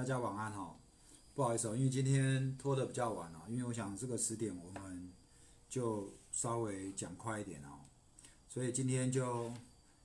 [0.00, 0.74] 大家晚安哈。
[1.34, 5.12] 不好意思哦，因为今天拖得比较晚了，因为我想这个十点我们
[5.68, 7.84] 就稍微讲快一点哦，
[8.48, 9.52] 所以今天就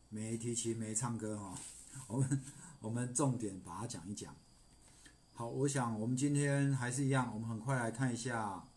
[0.10, 1.58] 没提琴没唱歌哈，
[2.08, 2.42] 我们
[2.82, 4.36] 我们重点把它讲一讲。
[5.32, 8.68] 好，我想我们今天还是一样，我们很快来看一下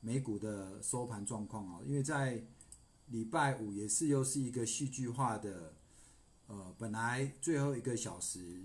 [0.00, 2.42] 美股的收盘状况啊，因为在
[3.08, 5.74] 礼拜五也是又是一个戏剧化的，
[6.46, 8.64] 呃，本来最后一个小时。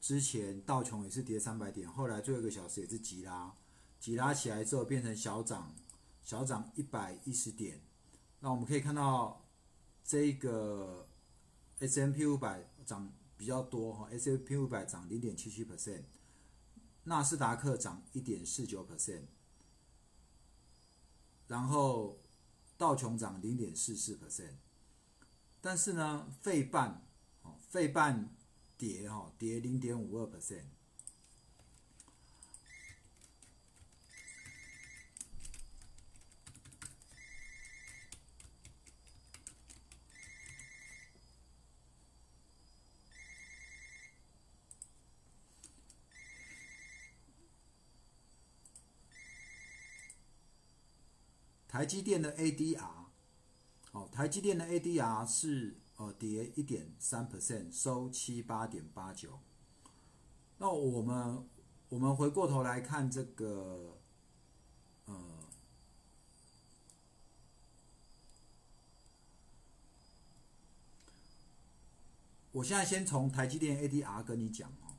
[0.00, 3.52] 之前道琼也是跌三百点，后来最后一个小时也是急拉，
[3.98, 5.74] 急拉起来之后变成小涨，
[6.22, 7.80] 小涨一百一十点。
[8.38, 9.44] 那我们可以看到
[10.04, 11.08] 这个
[11.80, 16.04] S M P 五百涨比较多哈，S M P 五百涨零点七七 percent，
[17.04, 19.22] 纳斯达克涨一点四九 percent，
[21.48, 22.20] 然后
[22.76, 24.54] 道琼涨零点四四 percent，
[25.60, 27.02] 但是呢，费半
[27.42, 28.35] 哦，费半。
[28.78, 30.64] 跌哈，跌零点五二 percent。
[51.68, 53.06] 台积电的 ADR，
[53.90, 55.85] 好，台积电的 ADR 是。
[55.96, 59.40] 呃，跌一点三 percent，收七八点八九。
[60.58, 61.48] 那我们
[61.88, 63.98] 我们回过头来看这个，
[65.06, 65.14] 呃，
[72.52, 74.98] 我现在先从台积电 ADR 跟你讲哦，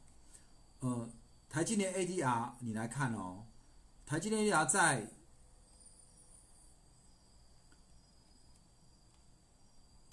[0.80, 1.10] 呃，
[1.48, 3.46] 台积电 ADR 你来看哦，
[4.06, 5.17] 台积电 ADR 在。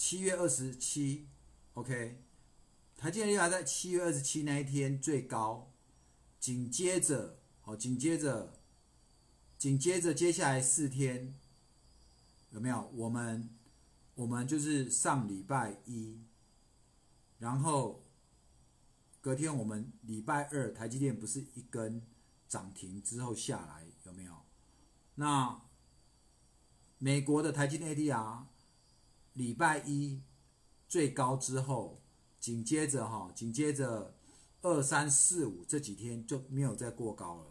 [0.06, 1.28] 七月二十七
[1.72, 2.22] ，OK，
[2.94, 5.72] 台积电还在七月二十七那一天最高，
[6.38, 8.60] 紧接着，哦，紧接着，
[9.56, 11.34] 紧接着接下来四天，
[12.50, 12.90] 有没有？
[12.92, 13.48] 我们，
[14.14, 16.20] 我们就是上礼拜一，
[17.38, 18.04] 然后
[19.22, 22.02] 隔天我们礼拜二台积电不是一根
[22.46, 24.44] 涨停之后下来，有没有？
[25.14, 25.62] 那
[26.98, 28.44] 美国的台积电 ADR。
[29.34, 30.20] 礼拜一
[30.88, 32.00] 最高之后，
[32.40, 34.14] 紧接着哈，紧接着
[34.62, 37.46] 二三四五这几天就没有再过高了，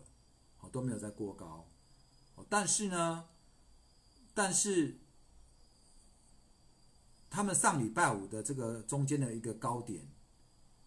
[0.61, 1.67] 哦都没有再过高，
[2.35, 3.25] 哦但是呢，
[4.33, 4.97] 但是
[7.29, 10.07] 他们上礼拜五的这个中间的一个高点，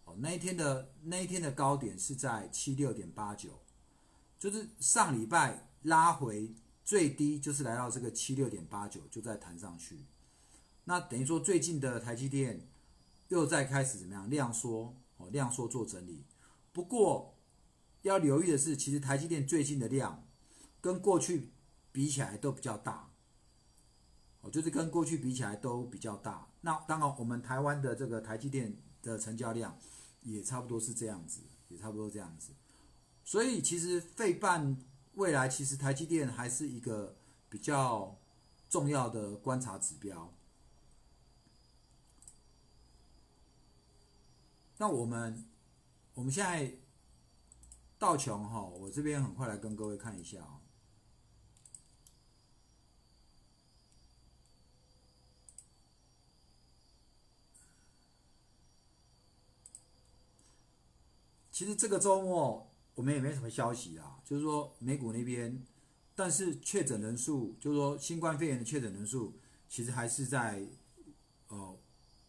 [0.05, 3.59] 哦那一天的那一天的高点是在七六点八九，
[4.39, 10.05] 就是上礼拜拉回最低就是来到这个七六点八九，就再弹上去。
[10.89, 12.65] 那等于说，最近的台积电
[13.27, 16.23] 又在开始怎么样量缩哦，量缩做整理。
[16.71, 17.35] 不过
[18.03, 20.25] 要留意的是，其实台积电最近的量
[20.79, 21.51] 跟过去
[21.91, 23.11] 比起来都比较大，
[24.39, 26.47] 哦，就是跟过去比起来都比较大。
[26.61, 29.77] 那当然，我们台湾的这个台积电的成交量
[30.21, 32.53] 也差不多是这样子，也差不多这样子。
[33.25, 34.77] 所以其实费半
[35.15, 37.17] 未来，其实台积电还是一个
[37.49, 38.17] 比较
[38.69, 40.33] 重要的观察指标。
[44.79, 45.43] 那我们，
[46.13, 46.77] 我们现在
[47.97, 50.61] 道琼哈，我这边很快来跟各位看一下啊。
[61.51, 65.65] 其实这个周末我们也没什么消息啊，就是说美股那边，
[66.13, 70.63] 但是确诊人数，就是说新冠肺炎的确诊人数，其实还是在
[71.47, 71.75] 呃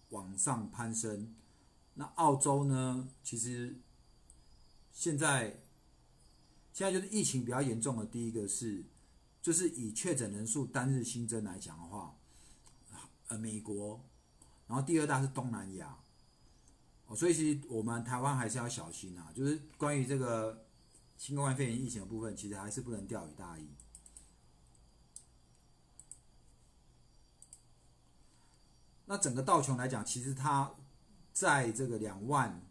[0.09, 1.35] 往上攀升。
[2.00, 3.09] 那澳洲呢？
[3.25, 3.77] 其实
[4.93, 5.65] 现在
[6.73, 8.06] 现在就是疫情比较严重的。
[8.06, 8.85] 第一个是，
[9.43, 12.17] 就是以确诊人数单日新增来讲的话，
[13.27, 14.00] 呃，美国，
[14.69, 15.99] 然后第二大是东南亚，
[17.06, 19.33] 哦，所以其实我们台湾还是要小心啊。
[19.35, 20.65] 就是关于这个
[21.17, 23.67] 新冠肺炎疫情的部分，其实还是不能掉以大意。
[29.06, 30.73] 那整个道琼来讲，其实它。
[31.38, 32.67] 在这个两万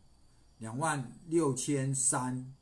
[0.58, 2.54] 两万六千三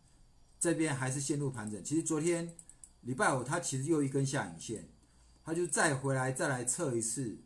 [0.60, 1.84] 这边还是陷入盘整。
[1.84, 2.56] 其实昨天
[3.02, 4.88] 礼拜五它其实又一根下影线，
[5.44, 7.40] 它就再回来再来测一次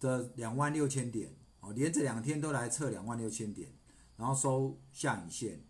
[0.00, 3.70] 的两万六千点哦，连着两天都来测两万六千点，
[4.16, 5.62] 然后收下影线。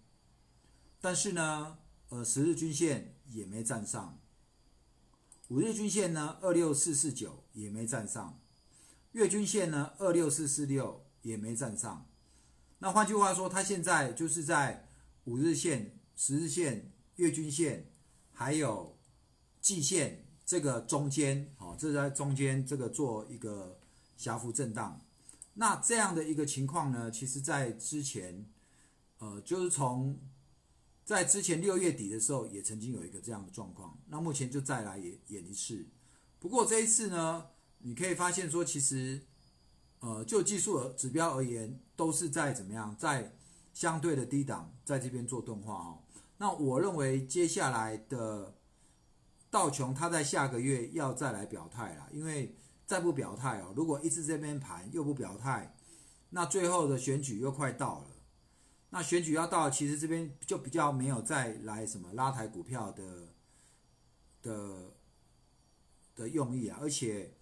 [1.00, 1.78] 但是呢，
[2.10, 4.20] 呃，十日均线也没站上，
[5.48, 8.38] 五日均线呢二六四四九也没站上，
[9.10, 11.04] 月均线呢二六四四六。
[11.23, 12.06] 也没站上，
[12.79, 14.88] 那换句话说，它现在就是在
[15.25, 17.91] 五日线十日线、月均线，
[18.32, 18.99] 还有
[19.61, 23.81] 季线这个中间，哦，这在中间这个做一个
[24.17, 25.05] 狭幅震荡。
[25.55, 28.49] 那这样的一个情况呢，其实在之前，
[29.19, 30.19] 呃，就是从
[31.05, 33.99] 在之前六月底的时候，也曾经有一个这样的状况。
[34.06, 35.85] 那目前就再来演演一次。
[36.38, 37.47] 不过这一次呢，
[37.79, 39.26] 你可以发现说，其实，
[40.00, 43.34] 呃，就技术指标而言，都是在怎么样，在
[43.72, 45.98] 相对的低档，在这边做钝化哦。
[46.36, 48.54] 那我认为接下来的
[49.50, 52.54] 道琼，它在下个月要再来表态啦，因为
[52.86, 55.74] 再不表态哦，如果一直这边盘又不表态，
[56.30, 58.10] 那最后的选举又快到了。
[58.90, 63.28] 那选举要到，其实这边就比较没有再来什么拉抬股票的
[64.42, 64.92] 的。
[66.18, 67.32] 的用意啊，而且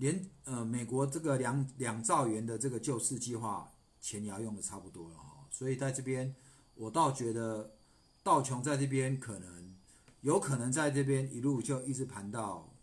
[0.00, 3.70] 连呃美国这个两两兆元的这个救市计划
[4.00, 6.34] 钱也要用的差不多了哈，所以在这边
[6.74, 7.76] 我倒觉得
[8.22, 9.76] 道琼在这边可能
[10.22, 12.74] 有可能在这边一路就一直盘到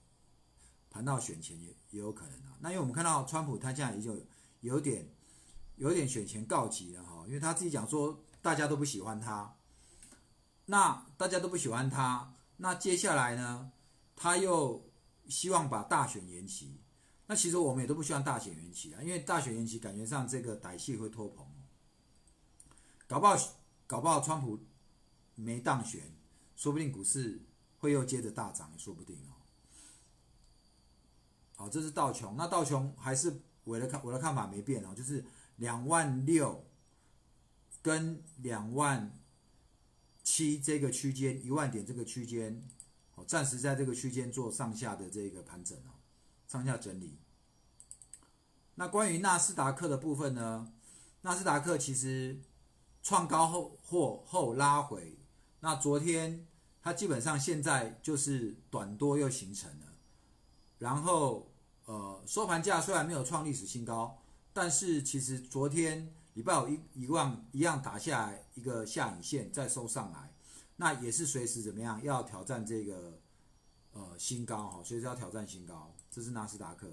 [0.91, 2.55] 盘到选前也也有可能啊。
[2.59, 4.15] 那因为我们看到川普他现在也就
[4.61, 5.09] 有点
[5.77, 9.55] 有点选前告急了哈，因为他自己讲说大家都不喜欢他，
[10.65, 13.71] 那大家都不喜欢他，那接下来呢？
[14.15, 14.83] 他又
[15.27, 16.79] 希望把大选延期，
[17.27, 21.45] 那其实我们也都不希望大选延期啊，因为大选延期感觉上这个歹戏会拖棚，
[23.05, 23.37] 搞不好
[23.85, 24.59] 搞不好川普
[25.35, 26.01] 没当选，
[26.55, 27.41] 说不定股市
[27.79, 29.35] 会又接着大涨也说不定哦。
[31.55, 35.25] 好，这是道琼，那道琼还是我的看我的看法没变哦，就是
[35.57, 36.65] 两万六
[37.81, 39.19] 跟两万
[40.23, 42.65] 七这个区间，一万点这个区间。
[43.15, 45.96] 哦暂时在这个区间做上下的这个盘整哦，
[46.47, 47.19] 上下整理。
[48.75, 50.71] 那关于纳斯达克的部分呢？
[51.21, 52.39] 纳斯达克其实
[53.01, 55.17] 创高后或后拉回，
[55.59, 56.47] 那昨天
[56.81, 59.87] 它基本上现在就是短多又形成了，
[60.77, 61.51] 然后
[61.85, 64.21] 呃收盘价虽然没有创历史新高，
[64.53, 70.31] 但是其实昨天礼拜五一一万一样打下来一个下影线再收上来。
[70.75, 73.19] 那也是随时怎么样要挑战这个
[73.93, 76.87] 呃新高哈，随时要挑战新高，这是纳斯达克。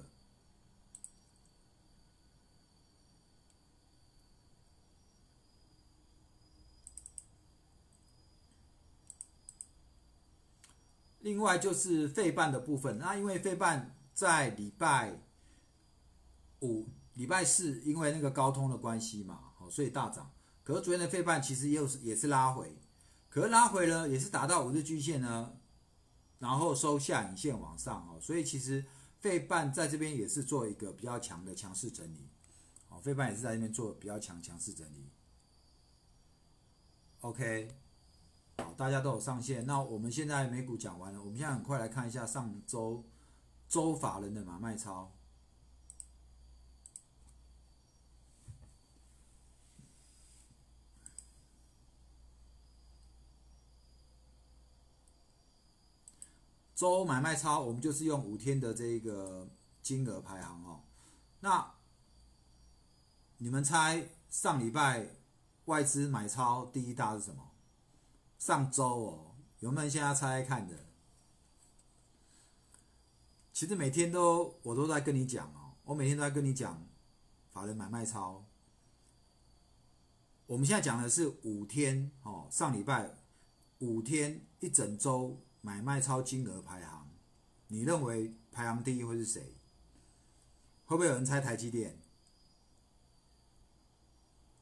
[11.21, 15.19] 另外就是费半的部分，那因为费半在礼拜
[16.61, 20.31] 五、礼拜四因为那个高通的关系嘛，哦，所以大涨。
[20.63, 22.77] 可是昨天的费半其实又是也是拉回。
[23.31, 25.57] 可是拉回呢，也是达到五日均线呢，
[26.41, 28.85] 然后收下影线往上哦，所以其实
[29.25, 32.29] 费半在这边也是做一个比较强的强势整理，
[32.91, 35.09] 哦，费半也是在这边做比较强强势整理。
[37.21, 37.75] OK，
[38.59, 43.03] 好，大家都有上线，那我们现在美股讲完了，我们现在很快来看一下上周
[43.67, 45.11] 周法人的买卖超。
[56.85, 59.49] 周买卖超，我们就是用五天的这个
[59.81, 60.83] 金额排行哦。
[61.41, 61.77] 那
[63.39, 65.09] 你们猜上礼拜
[65.65, 67.53] 外资买超第一大是什么？
[68.39, 70.75] 上周哦，有没有人现在猜看的？
[73.51, 76.87] 其实每天都我都在跟你讲哦，我每天都在跟你讲
[77.51, 78.45] 法人买卖超。
[80.45, 83.15] 我们现在讲的是五天哦，上礼拜
[83.79, 85.41] 五天一整周。
[85.65, 87.09] 买卖超金额排行，
[87.69, 89.57] 你认为排行第一会是谁？
[90.85, 91.99] 会不会有人猜台积电？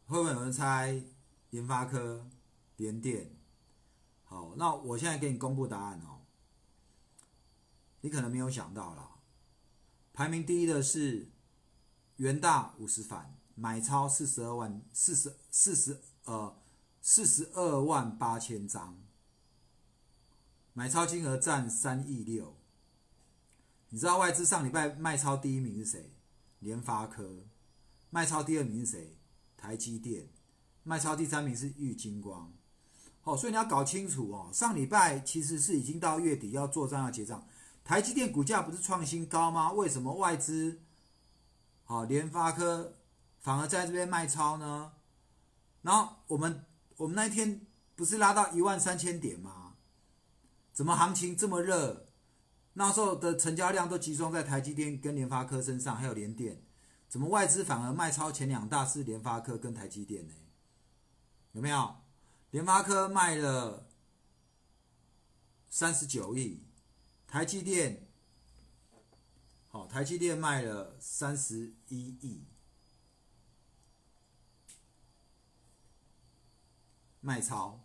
[0.07, 1.03] 会不会有人猜
[1.51, 2.31] 联发科、
[2.77, 3.35] 联电？
[4.23, 6.21] 好，那我现在给你公布答案哦。
[8.03, 9.17] 你可能没有想到啦，
[10.13, 11.33] 排名第一的是
[12.19, 16.57] 元大五十反，买超四十二万四十四十呃
[17.01, 19.02] 四十二万八千张。
[20.75, 22.57] 买超金额占三亿六，
[23.91, 26.15] 你知道外资上礼拜卖超第一名是谁？
[26.61, 27.45] 联发科，
[28.09, 29.17] 卖超第二名是谁？
[29.57, 30.29] 台积电，
[30.83, 32.51] 卖超第三名是玉金光。
[33.21, 37.47] 好，所以你要搞清楚哦，上礼拜其实是已经到月底要做账要结账，
[37.85, 39.73] 台积电股价不是创新高吗？
[39.73, 40.81] 为什么外资，
[41.85, 42.95] 好联发科
[43.41, 44.93] 反而在这边卖超呢？
[45.83, 46.65] 然后我们
[46.97, 47.61] 我们那一天
[47.95, 49.62] 不是拉到一万三千点吗？
[50.73, 52.09] 怎么行情这么热？
[52.75, 56.63] 那时候的成交量都集中在台积电跟联发科身上，还有联电。
[57.09, 60.35] 怎么外资反而卖超前两大是联发科跟台积电呢？
[61.53, 61.97] 有没有？
[62.51, 63.91] 联发科卖了
[65.69, 66.65] 三十九亿，
[67.27, 68.09] 台积电，
[69.69, 72.47] 好，台积电卖了三十一亿，
[77.21, 77.85] 卖超。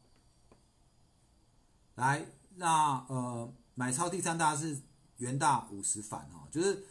[1.95, 2.25] 来，
[2.59, 4.81] 那呃，买超第三大是
[5.17, 6.83] 元大五十反哦，就是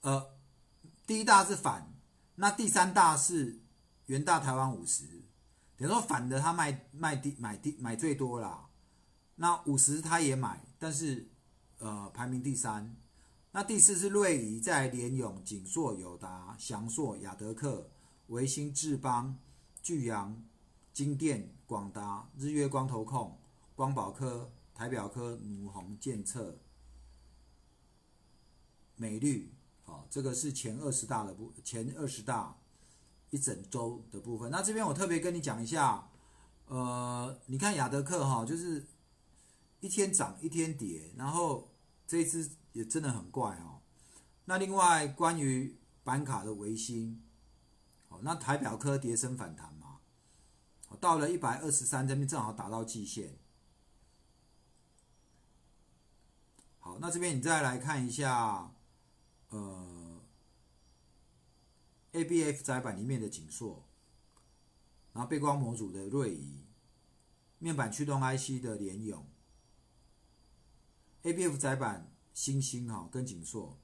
[0.00, 0.30] 呃，
[1.06, 1.92] 第一大是反，
[2.36, 3.60] 那第三大是
[4.06, 5.04] 元大台湾五十，
[5.76, 8.68] 等于说反的他卖卖第买第买最多啦，
[9.36, 11.28] 那五十他也买，但是
[11.78, 12.96] 呃排名第三，
[13.52, 17.90] 那第四是瑞仪，在联永、景硕、友达、翔硕、雅德克、
[18.28, 19.38] 维新、智邦、
[19.82, 20.42] 巨阳、
[20.94, 23.38] 金电、广达、日月光投控。
[23.74, 26.56] 光宝科、台表科、努宏、建策、
[28.94, 32.56] 美绿，好，这个是前二十大的部，前二十大
[33.30, 34.52] 一整周的部分。
[34.52, 36.08] 那这边我特别跟你讲一下，
[36.66, 38.86] 呃，你看雅德克哈，就是
[39.80, 41.74] 一天涨一天跌，然后
[42.06, 43.80] 这一支也真的很怪哦。
[44.44, 47.20] 那另外关于板卡的维新，
[48.08, 49.98] 好，那台表科跌升反弹嘛，
[51.00, 53.36] 到了一百二十三这边正好打到季线。
[56.88, 58.72] 好，那这边你再来看一下，
[59.50, 60.22] 呃
[62.12, 63.84] ，A B F 载板里面的景硕，
[65.12, 66.64] 然后背光模组的瑞仪，
[67.58, 69.26] 面板驱动 I C 的联咏
[71.24, 73.76] ，A B F 载板星星哈跟景硕，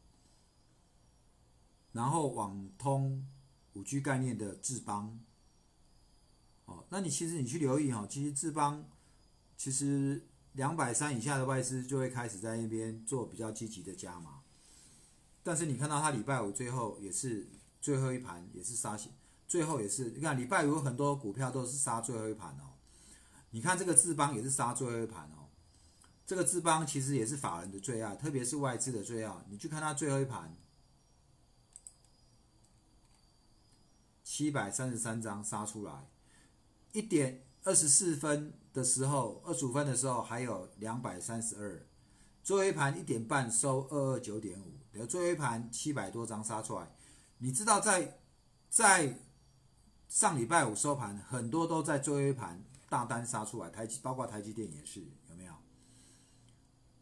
[1.92, 3.28] 然后网通
[3.74, 5.20] 五 G 概念的智邦，
[6.64, 8.82] 哦，那你其实你去留意哈，其实智邦
[9.58, 10.26] 其实。
[10.54, 14.40] 两百三以下的外资就会开始在那边做比较积极的加码，
[15.42, 17.48] 但是你看到它礼拜五最后也是
[17.80, 18.96] 最后一盘也是杀，
[19.48, 22.74] 最后也是你看礼拜五很多股票都是杀最后一盘哦。
[23.50, 25.50] 你看这个智邦也是杀最后一盘哦，
[26.24, 29.44] 这个智邦其实也是法人的最爱，特别是外资的最爱。
[29.48, 30.56] 你去看它最后一盘，
[34.22, 36.08] 七百三十三张杀出来，
[36.92, 38.54] 一点二十四分。
[38.74, 41.86] 的时候，二十五分的时候还有两百三十二，
[42.42, 46.92] 最后一盘一点半收二二九点五，然后最后一盘七百多张杀出来。
[47.38, 48.18] 你知道在
[48.68, 49.16] 在
[50.08, 55.54] 上礼拜五收盘，很多都在最后一盘大单杀出来，台积包括台积电也是有没有？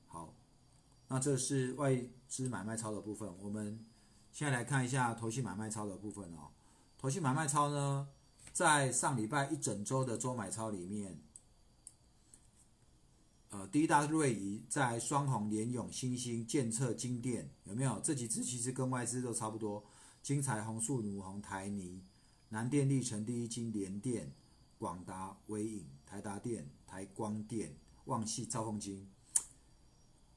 [0.08, 0.34] 好，
[1.08, 1.98] 那这是外
[2.28, 3.82] 资买卖超的部分，我们
[4.30, 6.50] 现在来看一下投信买卖超的部分哦。
[6.98, 8.08] 投信买卖超呢，
[8.52, 11.18] 在上礼拜一整周的周买超里面。
[13.52, 18.00] 呃，第一大瑞仪在双红、联永、新兴、建策、金电有没有？
[18.02, 19.84] 这几支其实跟外资都差不多。
[20.22, 22.02] 金彩、红树、努红、台泥、
[22.48, 24.32] 南电、历成、第一金、联电、
[24.78, 29.06] 广达、微影、台达电、台光电、旺系、兆丰金，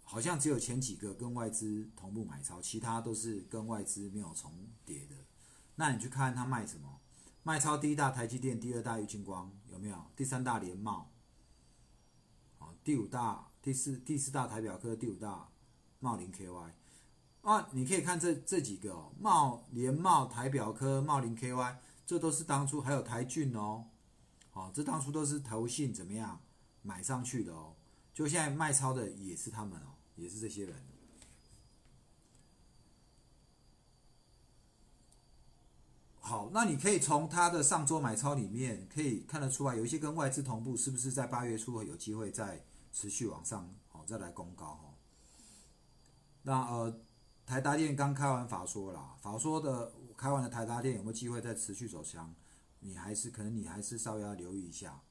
[0.04, 4.52] 好像只有前几个跟外资同步买超，其他都是跟外资没有重
[4.86, 5.16] 叠的。
[5.76, 7.00] 那你去看它卖什么？
[7.44, 10.06] 卖超第一大台积电，第二大玉金光有没有？
[10.18, 11.10] 第三大联茂。
[12.84, 15.50] 第五大、第四、第四大台表科，第五大
[16.00, 16.72] 茂林 KY
[17.42, 23.86] 啊，你可以看这这几个哦，茂联茂台表科、茂林 KY，这都是当初还有台骏哦，
[24.54, 26.42] 哦，这当初都是投信怎么样
[26.82, 27.76] 买上去的哦，
[28.14, 30.76] 就现在卖超的也是他们哦，也是这些人。
[36.28, 42.66] 好，那你可以从他的上周买超里面可以看得出来，有一些跟外资同步，是不是在八月初有机会再？
[42.92, 44.94] 持续往上，好，再来攻高哈。
[46.44, 47.02] 那呃，
[47.46, 52.34] 台达电刚开完法说啦，法说的开完的台达电有没有机会再持续走强？
[52.80, 55.02] 你还是可能你还是稍微要留意一下。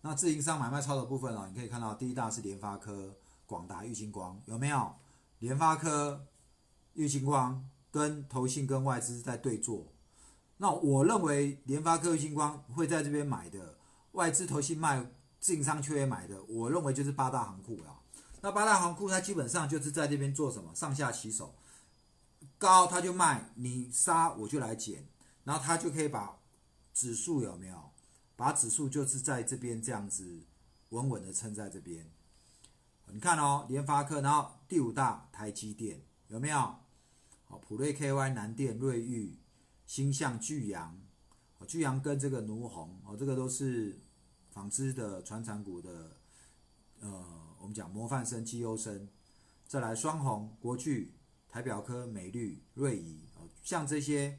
[0.00, 3.14] 那自营商买卖超的部分哦，你可以看到第一大是联发科、
[3.44, 4.96] 广达、玉金光，有没有？
[5.40, 6.26] 联发科、
[6.98, 9.86] 玉金光跟投信跟外资在对坐。
[10.56, 13.78] 那我认为联发科、星光会在这边买的，
[14.12, 18.00] 外资投信卖，自营商却也买的，我认为就是八大行库了。
[18.40, 20.74] 那八大行库它基本上就是在这边做什么？
[20.74, 21.54] 上下其手，
[22.58, 25.06] 高它就卖，你杀我就来减，
[25.44, 26.40] 然后它就可以把
[26.92, 27.90] 指数有没有？
[28.34, 30.40] 把指数就是在这边这样子
[30.88, 32.10] 稳稳的撑在这边。
[33.06, 36.74] 你看哦，联发科，然后第五大台积电有没有？
[37.48, 39.38] 哦，普瑞 KY 南电、瑞玉、
[39.86, 41.00] 星象巨阳，
[41.58, 44.00] 哦，巨阳跟这个奴红，哦，这个都是
[44.50, 46.16] 纺织的船厂股的，
[47.00, 49.08] 呃，我们讲模范生、绩优生。
[49.66, 51.12] 再来双红、国巨、
[51.46, 54.38] 台表科、美绿、瑞仪，哦，像这些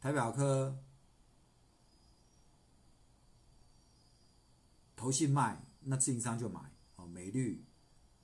[0.00, 0.76] 台表科、
[4.96, 6.60] 投信卖，那自营商就买，
[6.96, 7.64] 哦，美绿、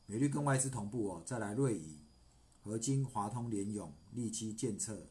[0.07, 1.99] 美绿跟外资同步哦，再来瑞仪。
[2.63, 5.09] 合金、华通、联永、利基、建策，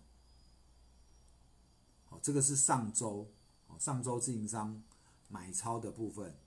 [2.06, 3.30] 好，这个是上周
[3.68, 4.82] 哦，上周自营商
[5.28, 6.38] 买超的部分。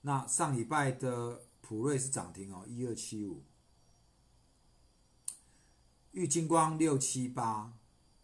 [0.00, 3.42] 那上礼拜的普瑞是涨停哦，一二七五。
[6.12, 7.78] 玉金光六七八，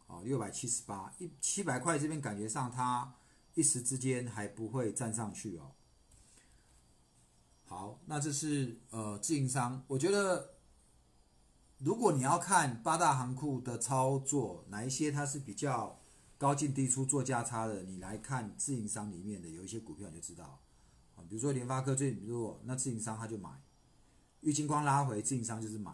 [0.06, 3.14] 哦，六百七十八，一七百块这边感觉上它
[3.54, 5.72] 一时之间还不会站上去哦。
[7.64, 10.57] 好，那这是呃自营商，我觉得
[11.78, 16.00] 如果你要看八大行库的操作，哪一些它是比较
[16.36, 20.60] 高进低出做价差的，你来看自营商里面的有一些股票你就知道，
[21.14, 23.50] 啊，比如说联发科最弱，那自营商他就买；
[24.40, 25.92] 玉金光拉回，自营商就是买。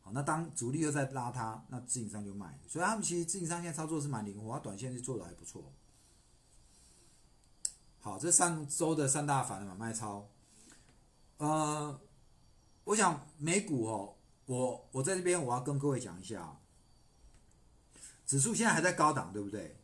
[0.00, 2.56] 好那当主力又在拉它，那自营商就卖。
[2.68, 5.72] 所以他们其实自营商现在操作是蛮灵活，他短线是做的还不错。
[7.98, 10.28] 好，这上周的三大反的买卖超，
[11.38, 12.00] 呃，
[12.84, 14.14] 我想美股哦，
[14.46, 16.58] 我我在这边我要跟各位讲一下，
[18.24, 19.76] 指数现在还在高档，对不对？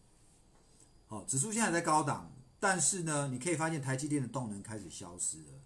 [1.07, 5.61] 好，指数现在还在高档，但是呢，你可以发现台积电的动能开始消失了，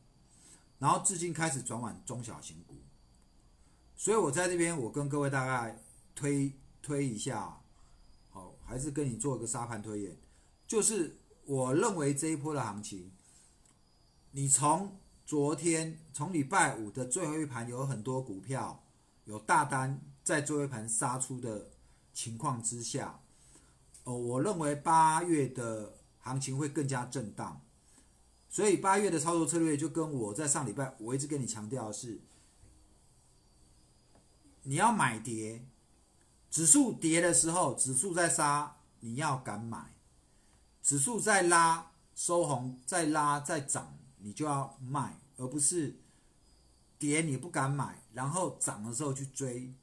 [0.79, 2.75] 然后资金开始转往中小型股。
[3.95, 5.79] 所以我在这边，我跟各位大概
[6.15, 7.61] 推推一下，
[8.31, 10.17] 好，还是跟你做一个沙盘推演，
[10.67, 13.13] 就是我认为这一波的行情，
[14.31, 18.83] 你从昨天从礼拜五的最后一盘有很多股票
[19.27, 21.71] 有大单在最后一盘杀出的
[22.13, 23.21] 情况之下，
[24.05, 27.61] 哦，我认为八月的行情会更加震荡，
[28.49, 32.21] 所以八月的操作策略就跟我在上礼拜我一直跟你强调的是。
[34.63, 35.65] 你要买跌，
[36.51, 39.93] 指数跌的时候，指数在杀，你要敢买；
[40.83, 46.01] 指数在拉，收红，在拉，在涨，你就要卖，而不是
[46.99, 49.75] 跌你不敢买，然后涨的时候去追。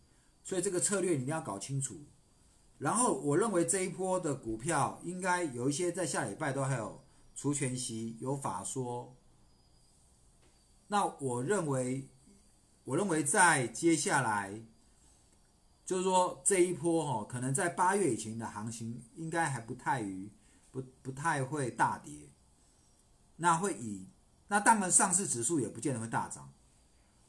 [0.44, 2.06] 所以这个策略你一定要搞清楚。
[2.78, 7.04] 然后我认为这一波的股票应该有一些在下礼拜都还有
[7.36, 9.16] 除权息，有法说。
[10.88, 12.10] 那我认为，
[12.84, 14.66] 我认为在接下来。
[15.86, 20.32] 就是说这一波哈，可能在八月以前的行情应该还不太于
[20.72, 22.30] 不不太会大跌，
[23.36, 24.08] 那会以
[24.48, 26.54] 那当然上市指数也不见得会大涨，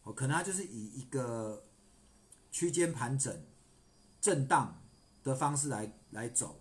[0.04, 1.64] 哦，可能它就是以一个
[2.50, 3.44] 区间盘整、
[4.20, 4.80] 震荡
[5.22, 6.60] 的方式来来走。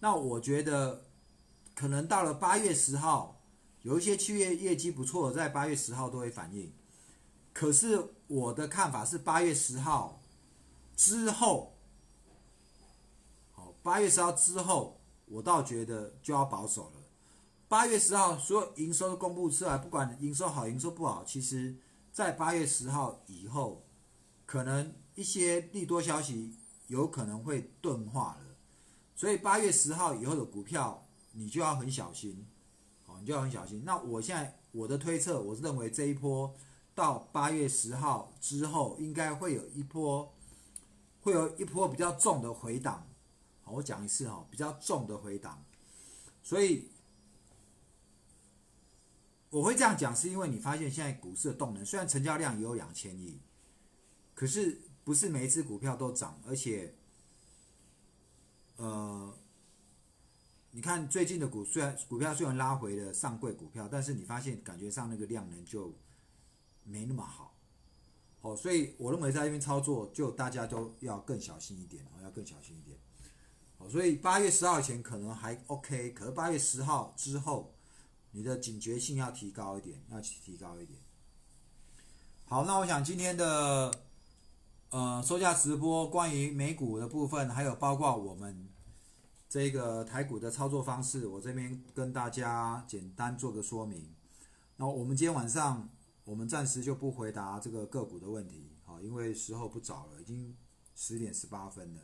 [0.00, 1.04] 那我觉得
[1.74, 3.40] 可能到了八月十号，
[3.82, 6.72] 有一些企业业绩不错，在八月十号都会反映。
[7.52, 10.20] 可是我的看法是八月十号。
[10.96, 11.76] 之后，
[13.50, 17.02] 好，八月十号之后，我倒觉得就要保守了。
[17.66, 21.74] 八月十号所有营收都公布出来，不管营收好营收不好，其实，
[22.14, 23.84] 在八月十号以后，
[24.46, 28.54] 可能一些利多消息有可能会钝化了。
[29.16, 32.46] 所以八月十号以后的股票，你就要很小心，
[33.02, 33.82] 好，你就要很小心。
[33.84, 36.54] 那我现在我的推测，我是认为这一波
[36.94, 40.32] 到八月十号之后，应该会有一波。
[41.20, 43.06] 会有一波比较重的回档，
[43.62, 45.64] 好，我讲一次哈，比较重的回档，
[46.42, 46.90] 所以
[49.54, 53.40] 我会这样讲，是因为你发现现在股市的动能，虽然成交量也有两千亿，
[54.34, 56.96] 可是不是每一只股票都涨，而且，
[58.74, 59.32] 呃，
[60.72, 65.94] 你看最近的股虽然股票虽然拉回了上柜股票，但是你发现感觉上那个量能就
[66.82, 67.54] 没那么好。
[68.40, 72.98] 哦，所以我认为在这边操作，就大家都要更小心一点哦，要更小心一点。
[73.78, 77.73] 哦，所以八月十号前可能还 OK，可是八月十号之后，
[78.34, 80.98] 你的警觉性要提高一点，要提高一点。
[82.44, 83.90] 好，那我想今天的
[84.90, 88.68] 呃收价直播关于美股的部分，还有包括我们
[89.48, 94.12] 这个台股的操作方式，我这边跟大家简单做个说明。
[94.76, 95.88] 那我们今天晚上。
[96.26, 100.56] 我们暂时就不回答这个个股的问题，好，因为时候不早了，已经
[100.96, 102.00] 十点十八分了。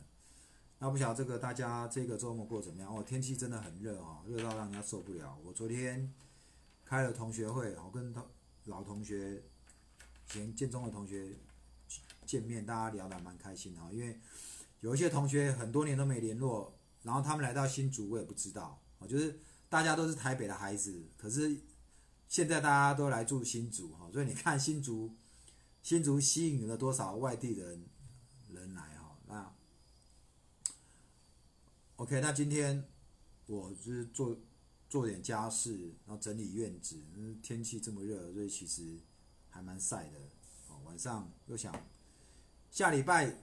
[0.83, 2.91] 那不晓得这个大家这个周末过怎么样？
[2.91, 5.37] 哦，天气真的很热哦，热到让人家受不了。
[5.45, 6.11] 我昨天
[6.83, 8.25] 开了同学会，我跟同
[8.65, 9.43] 老同学、
[10.25, 11.35] 前建中的同学
[12.25, 13.81] 见面，大家聊得蛮开心的。
[13.93, 14.19] 因为
[14.79, 18.81] 有一些同学很多年都没联络，然后他们来到新竹，我也不知道。
[18.97, 19.39] 哦，就是
[19.69, 21.61] 大家都是台北的孩子，可是。
[22.27, 25.13] 现在大家都来住新竹哈，所以你看新竹，
[25.83, 27.85] 新竹吸引了多少外地人
[28.47, 29.17] 人来哈？
[29.27, 29.53] 那
[32.01, 32.83] OK，那今天
[33.45, 34.35] 我就是做
[34.89, 36.99] 做点家事，然后整理院子。
[37.43, 38.97] 天气这么热，所以其实
[39.51, 40.17] 还蛮晒的。
[40.67, 41.71] 哦，晚上又想
[42.71, 43.37] 下礼拜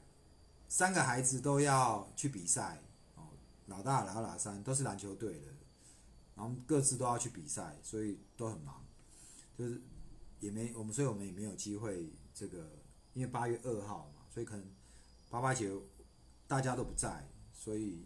[0.67, 2.83] 三个孩子都要去比赛。
[3.15, 3.29] 哦，
[3.67, 5.47] 老大、老二、老三都是篮球队的，
[6.35, 8.85] 然后各自都要去比赛，所以都很忙。
[9.57, 9.81] 就是
[10.41, 12.73] 也没我们，所以我们也没有机会这个，
[13.15, 14.67] 因为八月二号嘛，所以可能
[15.31, 15.71] 八八节
[16.49, 18.03] 大家都不在，所以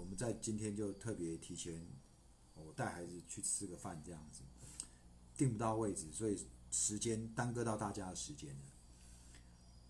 [0.00, 1.86] 我们在今天就特别提前，
[2.54, 4.42] 我带孩子去吃个饭这样子，
[5.36, 6.36] 订不到位置，所以
[6.70, 8.64] 时间耽搁到大家的时间了。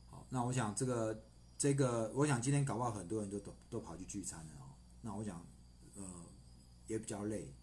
[0.06, 1.24] 好，那我想这个
[1.56, 4.74] 这个，我想今天搞不好很多人都都都跑去聚餐了哦。
[5.00, 5.46] 那我想
[5.94, 6.04] 呃
[6.88, 7.54] 也比较累。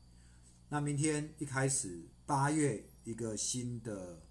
[0.69, 2.89] 那明天一开始八月。
[3.07, 4.21] 一个新的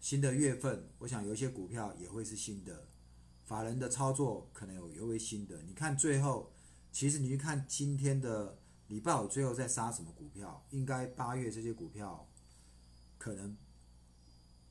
[0.00, 2.88] 新的月份，我想有一些股票也会是新的，
[3.44, 5.62] 法人的操作可能有尤为新的。
[5.62, 6.52] 你看最后，
[6.92, 10.64] 其实你去看今天的礼拜五最后在杀什么股票？
[10.70, 12.28] 应该八月这些股票
[13.18, 13.56] 可能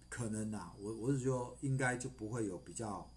[0.10, 3.10] 可能呐，我我是说应该就不会有比较，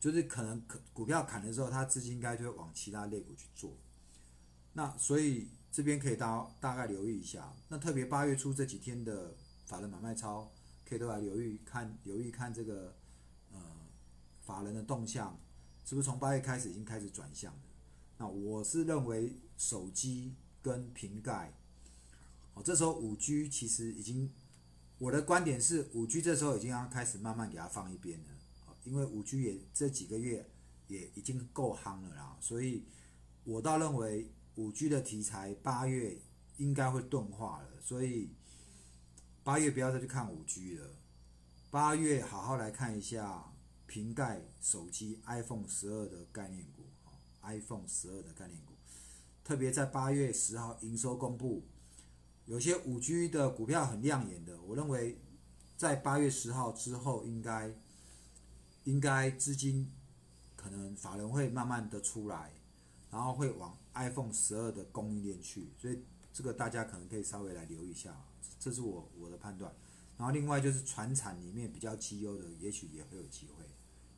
[0.00, 3.76] 就是可能可股票砍的时候，它资金应该就会往其他类股去做。
[4.72, 5.48] 那所以。
[5.74, 10.52] 这边可以大大概留意一下，那特别八月初这几天的法人买卖超，
[10.84, 12.94] 可以都来留意看，留意看这个
[13.52, 13.58] 呃
[14.42, 15.40] 法人的动向，
[15.82, 17.60] 是不是从八月开始已经开始转向了？
[18.22, 21.52] 那我是认为手机跟瓶盖，
[22.54, 24.30] 哦，这时候五 G 其实已经，
[24.98, 28.26] 我的观点是五 G 这时候已经要开始慢慢给它放一边了，
[28.84, 30.48] 因为五 G 也这几个月
[30.86, 32.84] 也已经够夯了啦，所以
[33.42, 34.30] 我倒认为。
[34.56, 36.18] 五 G 的题材八月
[36.58, 38.28] 应该会钝化了，所以
[39.42, 40.90] 八月不要再去看五 G 了。
[41.70, 43.50] 八月好好来看一下
[43.86, 46.81] 瓶盖手机 iPhone 十二的概念股
[47.42, 48.72] ，iPhone 十二的概念股，
[49.44, 51.62] 特别在八月十号营收公布，
[52.46, 55.20] 有些五 G 的股票很亮眼的，我认为
[55.76, 57.74] 在八月十号之后，应该
[58.84, 59.90] 应该资金
[60.56, 62.52] 可能法人会慢慢的出来，
[63.10, 63.76] 然后会往。
[63.94, 66.02] iPhone 十二的供应链去，所以
[66.32, 68.16] 这个大家可能可以稍微来留意一下，
[68.58, 69.70] 这是我我的判断。
[70.16, 73.66] 然后另外就是船产里面比较绩优的，也许也会有机会，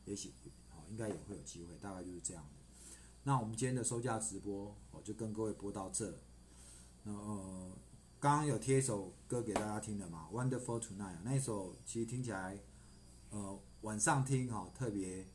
[0.05, 0.33] 也许
[0.71, 2.64] 哦应该也会有机会，大概就是这样的。
[3.27, 6.19] 那我们今天的收价直播，我就跟各位播到这。
[7.05, 7.71] 呃，
[8.19, 12.59] 刚刚有贴一首歌给大家听的嘛，《Wonderful Tonight》那一首其实听起来，
[13.31, 15.27] 呃晚上听哈特别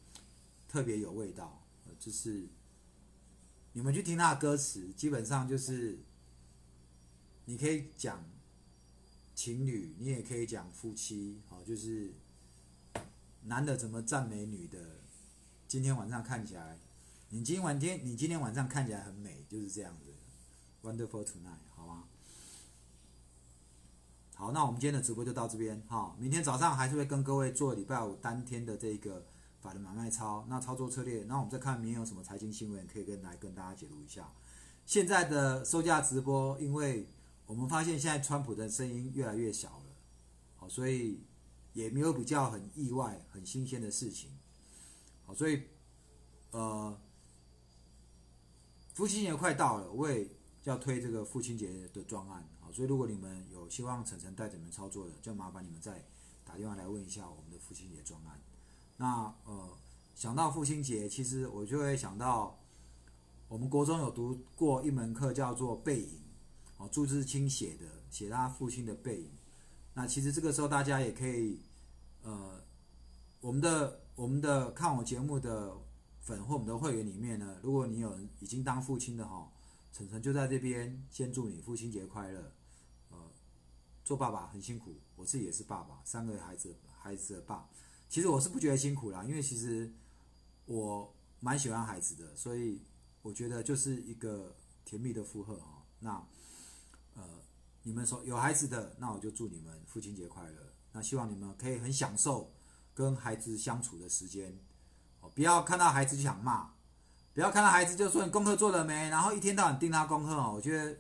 [0.69, 1.63] 特别有味道，
[1.99, 2.49] 就是。
[3.73, 6.01] 你们去听他的歌词，基本上就是，
[7.45, 8.25] 你可以讲
[9.33, 12.13] 情侣，你也可以讲夫妻，好，就是
[13.45, 14.79] 男的怎么赞美女的。
[15.69, 16.81] 今天晚上看起来，
[17.31, 20.13] 你今晚天你今天晚上看起来很美，就是这样子
[20.83, 22.05] ，Wonderful tonight，好吗？
[24.35, 29.25] 好，那我们今天的直播就到这边，哈，明天早上还是会跟各位做礼拜五当天的这个。
[29.61, 34.27] 法人买卖操，那操作策略，那我们再看明天有什么财经新闻可以跟来跟大家解读一下。
[34.87, 37.07] 现在的收价直播，因为
[37.45, 39.85] 我们发现现在川普的声音越来越小了，
[40.57, 41.21] 好，所以
[41.75, 44.31] 也没有比较很意外、很新鲜的事情，
[45.27, 45.65] 好，所以
[46.53, 46.99] 呃，
[49.01, 50.29] 父亲节快到了，我也
[50.65, 56.05] 要推这个父亲节的专案，好，所以如果你们有希望晨晨带着你们操作的，就麻烦你们再
[56.45, 58.39] 打电话来问一下我们的父亲节专案。
[58.99, 59.71] 那呃，
[60.15, 62.61] 想到父亲节，其实我就会想到，
[63.49, 66.21] 我们国中有读过一门课叫做背影，
[66.77, 69.31] 哦，朱自清写的，写他父亲的背影。
[69.95, 71.59] 那其实这个时候大家也可以，
[72.21, 72.63] 呃，
[73.41, 75.75] 我们的我们的看我节目的
[76.31, 79.51] 粉或我们的会员里面呢，如果你有已经当父亲的哈，
[79.93, 82.53] 晨晨就在这边先祝你父亲节快乐。
[83.11, 83.19] 呃，
[84.05, 87.69] 做爸爸很辛苦，我自己也是爸爸，三个孩子孩子的爸。
[88.09, 89.93] 其实我是不觉得辛苦啦，因为其实
[90.67, 92.81] 我蛮喜欢孩子的，所以
[93.23, 95.85] 我觉得就是一个甜蜜的负荷哈。
[95.99, 96.11] 那
[97.15, 97.25] 呃，
[97.83, 100.73] 你们说有孩子的，那我就祝你们父亲节快乐。
[100.93, 102.53] 那希望你们可以很享受
[102.95, 104.57] 跟孩子相处的时间，
[105.29, 106.71] 不要看到孩子就想骂，
[107.35, 110.53] 不要看到孩子就说你功课做了没，然后一天到晚盯他功课哦。
[110.55, 110.97] 我觉得，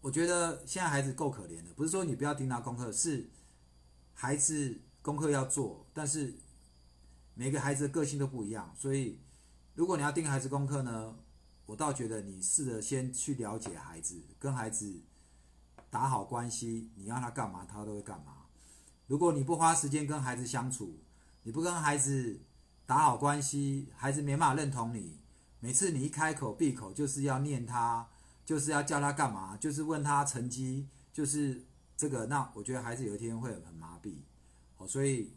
[0.00, 3.28] 我觉得现在孩子够可怜的，不是说你不要盯他功课，是。
[4.12, 6.34] 孩子功课要做，但是
[7.32, 9.18] 每个孩子的个性都不一样，所以
[9.74, 11.16] 如果你要盯孩子功课呢，
[11.64, 15.00] 我倒觉得你试着先去了解孩子，跟孩子
[15.88, 18.44] 打好关系，你让他干嘛，他都会干嘛。
[19.06, 20.98] 如果你不花时间跟孩子相处，
[21.42, 22.40] 你不跟孩子
[22.86, 25.18] 打好关系，孩子没办法认同你，
[25.60, 28.08] 每次你一开口闭口就是要念他，
[28.44, 31.64] 就是要叫他干嘛，就是问他成绩，就是
[31.96, 34.16] 这个，那我觉得孩子有一天会很麻痹，
[34.76, 35.32] 哦，所以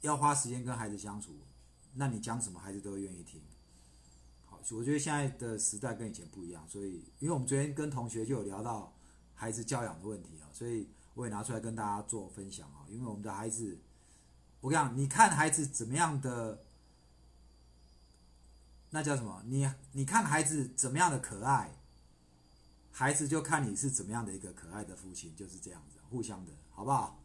[0.00, 1.32] 要花时间跟孩子相处，
[1.94, 3.40] 那你讲什么孩子都愿意听。
[4.46, 8.92] 好，我觉得现在的时代跟以前不一样，所以因为我们昨天跟同学就有聊到
[9.34, 13.78] 孩子教养的问题啊，所以我也拿出来跟大家做分享啊，因为我们的孩子，
[14.60, 16.64] 我跟你讲，你看孩子怎么样的。
[18.92, 19.40] 那叫什么？
[19.46, 21.76] 你你看孩子怎么样的可爱，
[22.90, 27.20] 孩子就看你是怎么样的一个可爱的父亲，就是这样子，互相的，好不好？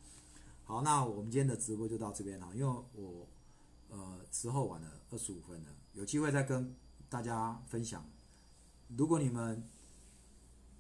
[0.64, 3.28] 好，那我们今天的直播就到这边了，因为我
[3.90, 6.76] 呃时候晚了二十五分了，有机会再跟
[7.10, 8.06] 大家分享。
[8.96, 9.68] 如果你们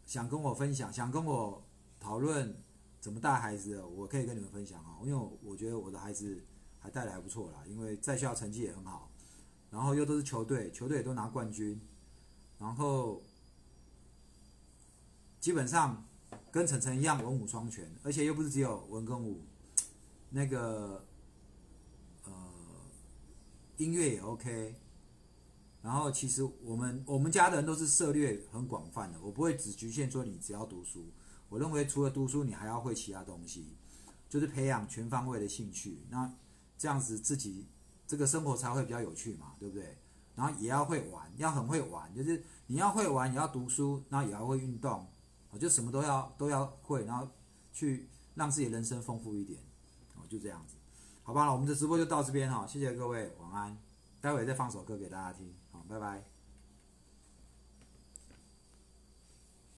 [0.06, 1.64] 想跟我分享，想跟我
[2.00, 2.56] 讨论
[3.06, 6.44] 怎么带孩子的，我可以跟你们分享啊，因为我觉得我的孩子
[6.80, 9.12] 还带的还不错啦，因为在校成绩也很好。
[9.70, 11.80] 然后又都是球队，球队也都拿冠军，
[12.58, 13.22] 然后
[15.40, 16.04] 基本上
[16.52, 19.46] 跟晨晨一样文武双全，而且又不是只有文跟武，
[20.32, 21.06] 那个
[22.24, 22.34] 呃
[23.78, 24.74] 音乐也 OK。
[25.84, 31.06] 然后其实我们我们家的人都是涉猎很广泛的，我不会只局限说你只要读书，
[31.56, 33.78] 我认为除了读书，你还要会其他东西，
[34.28, 36.06] 就是培养全方位的兴趣。
[36.10, 36.30] 那
[36.78, 37.68] 这样子自己。
[38.08, 39.98] 这个生活才会比较有趣嘛，对不对？
[40.36, 45.08] 然后也要会玩，要很会玩，就是你要会玩，也要读书，然后也要会运动，
[45.50, 47.28] 我就什么都要都要会，然后
[47.74, 49.60] 去让自己人生丰富一点，
[50.14, 50.76] 哦，就这样子，
[51.24, 51.52] 好吧？
[51.52, 53.76] 我们的直播就到这边哈，谢谢各位，晚安，
[54.22, 56.35] 待会再放首歌给大家听，好，拜拜。